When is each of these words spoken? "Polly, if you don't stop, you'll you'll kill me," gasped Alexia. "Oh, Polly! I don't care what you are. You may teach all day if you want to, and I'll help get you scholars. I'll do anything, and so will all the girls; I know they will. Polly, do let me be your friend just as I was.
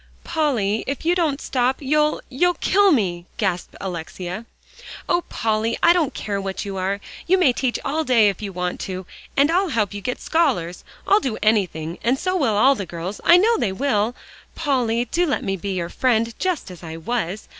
"Polly, 0.23 0.83
if 0.87 1.05
you 1.05 1.13
don't 1.13 1.39
stop, 1.39 1.79
you'll 1.79 2.21
you'll 2.27 2.55
kill 2.55 2.91
me," 2.91 3.27
gasped 3.37 3.75
Alexia. 3.79 4.47
"Oh, 5.07 5.21
Polly! 5.29 5.77
I 5.83 5.93
don't 5.93 6.15
care 6.15 6.41
what 6.41 6.65
you 6.65 6.75
are. 6.77 6.99
You 7.27 7.37
may 7.37 7.53
teach 7.53 7.77
all 7.85 8.03
day 8.03 8.27
if 8.27 8.41
you 8.41 8.51
want 8.51 8.79
to, 8.79 9.05
and 9.37 9.51
I'll 9.51 9.69
help 9.69 9.91
get 9.91 10.07
you 10.07 10.15
scholars. 10.17 10.83
I'll 11.05 11.19
do 11.19 11.37
anything, 11.43 11.99
and 12.03 12.17
so 12.17 12.35
will 12.35 12.57
all 12.57 12.73
the 12.73 12.87
girls; 12.87 13.21
I 13.23 13.37
know 13.37 13.57
they 13.59 13.71
will. 13.71 14.15
Polly, 14.55 15.05
do 15.05 15.27
let 15.27 15.43
me 15.43 15.55
be 15.55 15.73
your 15.75 15.89
friend 15.89 16.33
just 16.39 16.71
as 16.71 16.81
I 16.81 16.97
was. 16.97 17.47